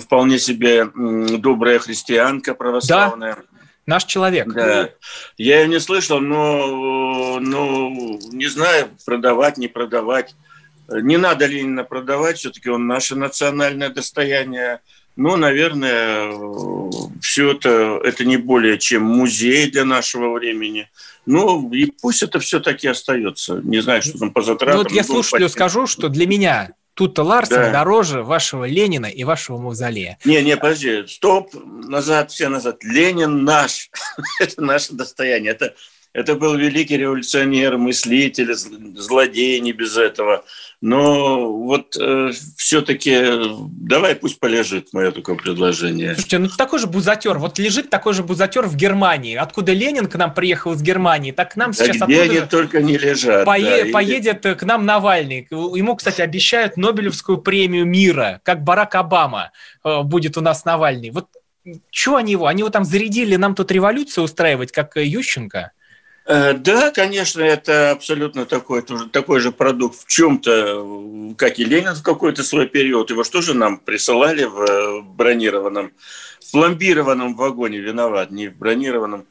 [0.00, 3.36] вполне себе добрая христианка православная.
[3.36, 3.42] Да,
[3.86, 4.52] наш человек.
[4.52, 4.90] Да.
[5.36, 10.34] Я ее не слышал, но, ну, не знаю, продавать, не продавать.
[10.88, 14.80] Не надо Ленина продавать, все-таки он наше национальное достояние.
[15.16, 16.32] Ну, наверное,
[17.20, 20.90] все это, это не более чем музей для нашего времени.
[21.24, 23.60] Ну, и пусть это все-таки остается.
[23.62, 24.76] Не знаю, что там по затратам.
[24.76, 27.72] Ну, вот я слушателю скажу, что для меня тут Ларсен да.
[27.72, 30.18] дороже вашего Ленина и вашего мавзолея.
[30.24, 32.82] Не, не, подожди, стоп, назад, все назад.
[32.82, 33.90] Ленин наш,
[34.40, 35.74] это наше достояние, это
[36.14, 40.44] это был великий революционер, мыслитель, злодей, не без этого.
[40.80, 43.16] Но вот э, все-таки
[43.58, 46.14] давай пусть полежит мое такое предложение.
[46.14, 47.38] Слушайте, ну такой же бузатер.
[47.38, 49.34] Вот лежит такой же бузатер в Германии.
[49.34, 52.80] Откуда Ленин к нам приехал из Германии, так к нам да сейчас где они только
[52.80, 53.44] не лежат.
[53.44, 54.54] Пое- да, поедет или...
[54.54, 55.48] к нам Навальный.
[55.50, 59.50] Ему, кстати, обещают Нобелевскую премию мира, как Барак Обама
[59.84, 61.10] э, будет у нас Навальный.
[61.10, 61.26] Вот
[61.90, 62.46] что они его?
[62.46, 65.72] Они его там зарядили нам тут революцию устраивать, как Ющенко?
[66.26, 72.02] Э, да, конечно, это абсолютно такой, такой же продукт в чем-то, как и Ленин в
[72.02, 73.10] какой-то свой период.
[73.10, 75.92] Его что же нам присылали в э, бронированном,
[76.40, 79.26] в пломбированном вагоне, виноват, не в бронированном.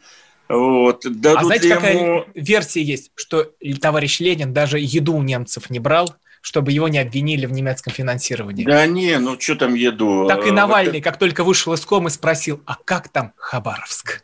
[0.50, 1.02] Вот.
[1.04, 1.80] Дадут а знаете, ему...
[1.80, 3.50] какая версия есть, что
[3.82, 8.66] товарищ Ленин даже еду у немцев не брал, чтобы его не обвинили в немецком финансировании.
[8.66, 10.28] Да не, ну что там еду?
[10.28, 14.24] Так и Навальный, как только вышел из комы, спросил, а как там Хабаровск?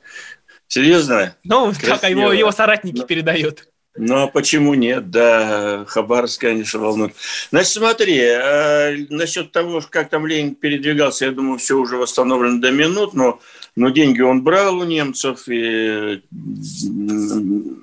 [0.69, 1.35] Серьезно?
[1.43, 1.97] Ну, Красиво.
[1.97, 3.05] как его, его соратники Но...
[3.05, 3.67] передают.
[3.97, 5.09] Ну, а почему нет?
[5.09, 7.15] Да, Хабаровск, конечно, волнует.
[7.49, 12.71] Значит, смотри, э, насчет того, как там Ленин передвигался, я думаю, все уже восстановлено до
[12.71, 13.41] минут, но,
[13.75, 16.21] но деньги он брал у немцев и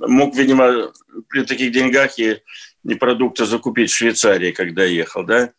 [0.06, 0.92] мог, видимо,
[1.28, 2.40] при таких деньгах и,
[2.88, 5.50] и продукты закупить в Швейцарии, когда ехал, да?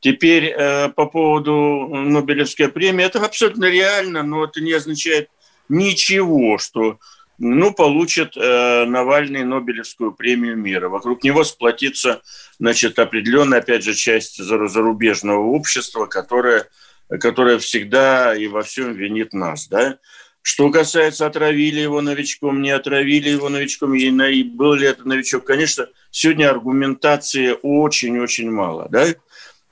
[0.00, 5.28] Теперь э, по поводу Нобелевской премии, это абсолютно реально, но это не означает
[5.68, 6.98] ничего, что
[7.38, 10.88] ну, получит э, Навальный Нобелевскую премию мира.
[10.88, 12.20] Вокруг него сплотится,
[12.58, 16.68] значит, определенная, опять же, часть зарубежного общества, которое,
[17.08, 19.98] которое всегда и во всем винит нас, да.
[20.42, 25.88] Что касается, отравили его новичком, не отравили его новичком, и был ли это новичок, конечно,
[26.10, 29.08] сегодня аргументации очень-очень мало, да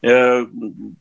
[0.03, 0.47] э,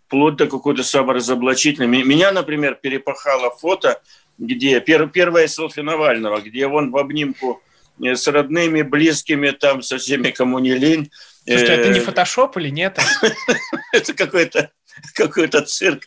[0.08, 2.04] вплоть до какой-то саморазоблачительной.
[2.04, 4.02] Меня, например, перепахало фото
[4.38, 7.62] где пер, первая селфи Навального, где он в обнимку
[8.04, 11.12] э, с родными, близкими, там, со всеми, кому не лень.
[11.46, 13.00] Слушайте, это не э, фотошоп или нет?
[13.94, 14.72] Это какой-то
[15.14, 16.04] какой-то цирк.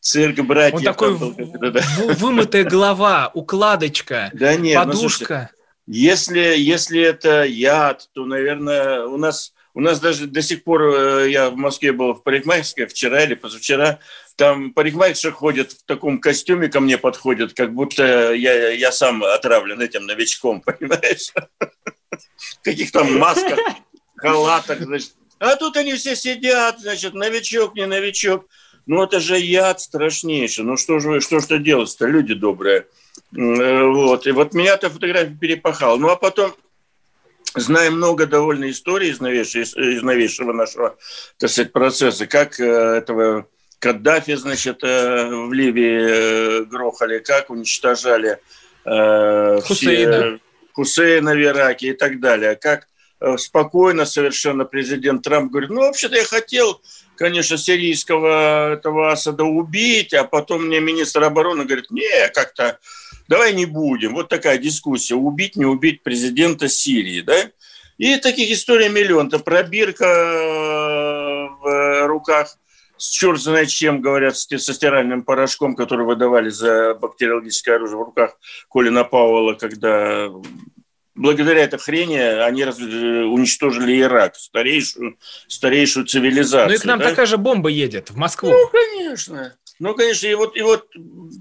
[0.00, 0.78] Цирк братьев.
[0.78, 5.50] Он такой вымытая голова, укладочка, ну, подушка.
[5.86, 11.30] если, если это яд, то, наверное, у нас у нас даже до сих пор, э,
[11.30, 13.98] я в Москве был в парикмахерской вчера или позавчера,
[14.36, 19.80] там парикмахерша ходит в таком костюме, ко мне подходит, как будто я, я сам отравлен
[19.80, 21.32] этим новичком, понимаешь?
[22.62, 23.58] Каких там масках,
[24.16, 25.12] халатах, значит.
[25.38, 28.46] А тут они все сидят, значит, новичок, не новичок.
[28.86, 30.64] Ну, это же яд страшнейший.
[30.64, 32.86] Ну, что же что же делать-то, люди добрые?
[33.36, 34.26] Э, вот.
[34.26, 35.96] И вот меня эта фотография перепахала.
[35.96, 36.54] Ну, а потом
[37.54, 40.96] знаем много довольно историй из новейшего, из новейшего нашего,
[41.38, 43.48] так сказать, процесса, как э, этого
[43.84, 48.38] Каддафи, значит, э, в Ливии грохали, как уничтожали
[48.82, 49.62] Хусейна.
[49.66, 50.38] все
[50.72, 52.88] Хусейна в Ираке и так далее, как
[53.36, 56.80] спокойно совершенно президент Трамп говорит, ну, вообще-то я хотел,
[57.16, 62.78] конечно, сирийского этого Асада убить, а потом мне министр обороны говорит, не, как-то
[63.28, 64.14] давай не будем.
[64.14, 67.50] Вот такая дискуссия, убить, не убить президента Сирии, да?
[67.98, 69.28] И таких историй миллион.
[69.28, 72.56] Это пробирка э, в руках
[72.96, 78.36] с черт знает чем, говорят, со стиральным порошком, который выдавали за бактериологическое оружие в руках
[78.70, 80.30] Колина Пауэлла, когда
[81.14, 85.16] благодаря этой хрени они уничтожили Ирак, старейшую,
[85.48, 86.68] старейшую цивилизацию.
[86.68, 87.10] Ну и к нам да?
[87.10, 88.50] такая же бомба едет в Москву.
[88.50, 89.54] Ну, конечно.
[89.80, 90.86] Ну, конечно, и вот, и вот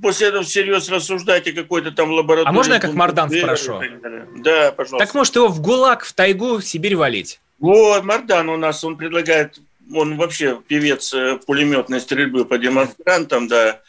[0.01, 2.49] после этого всерьез рассуждайте какой-то там лаборатории.
[2.49, 3.79] А можно я как Мардан спрошу?
[4.37, 5.05] Да, пожалуйста.
[5.05, 7.39] Так может его в ГУЛАГ, в тайгу, в Сибирь валить?
[7.59, 9.59] Вот, Мардан у нас, он предлагает,
[9.91, 13.81] он вообще певец э, пулеметной стрельбы по демонстрантам, да,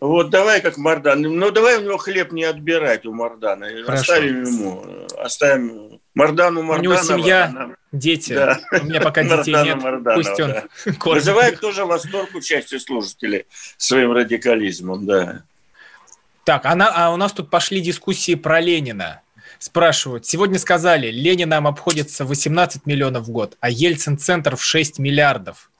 [0.00, 1.20] вот давай как Мардан.
[1.20, 3.66] Ну давай у него хлеб не отбирать у Мардана.
[3.84, 4.14] Хорошо.
[4.14, 4.84] Оставим ему.
[5.18, 6.78] Оставим Мардану Марданова.
[6.78, 7.74] У него семья, она...
[7.92, 8.32] дети.
[8.32, 8.58] Да.
[8.80, 9.82] У меня пока детей Мардана, нет.
[9.82, 10.64] Марданова, Пусть он да.
[11.04, 13.44] Вызывает тоже восторг у части служителей
[13.76, 15.42] своим радикализмом, да.
[16.44, 19.20] Так, она, а у нас тут пошли дискуссии про Ленина.
[19.60, 25.70] Спрашивают, сегодня сказали, Ленин нам обходится 18 миллионов в год, а Ельцин-центр в 6 миллиардов.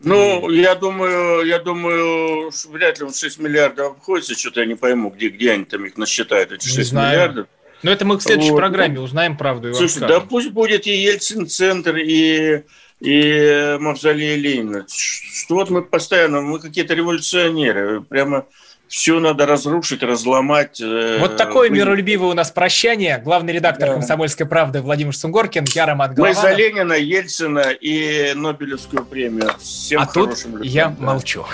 [0.00, 5.08] Ну, я думаю, я думаю, вряд ли он 6 миллиардов обходится, что-то я не пойму,
[5.08, 7.12] где, где они там их насчитают, эти 6 не знаю.
[7.12, 7.46] миллиардов.
[7.82, 8.58] Но это мы в следующей вот.
[8.58, 9.70] программе узнаем правду.
[9.70, 12.64] И Слушай, да пусть будет и Ельцин-центр, и,
[13.00, 14.84] и Мавзолей Ленина.
[14.90, 18.44] Что вот мы постоянно, мы какие-то революционеры, прямо
[18.92, 20.78] все надо разрушить, разломать.
[20.78, 21.78] Э, вот такое мы...
[21.78, 23.18] миролюбивое у нас прощание.
[23.24, 23.94] Главный редактор да.
[23.94, 26.42] «Комсомольской правды» Владимир Сунгоркин, я Роман Голованов.
[26.42, 29.50] Мы за Ленина, Ельцина и Нобелевскую премию.
[29.58, 31.06] Всем а тут людям, я да.
[31.06, 31.46] молчу.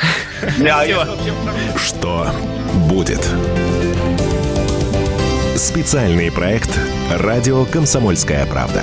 [1.76, 2.26] Что
[2.90, 3.24] будет?
[5.54, 6.70] Специальный проект
[7.12, 8.82] «Радио Комсомольская правда».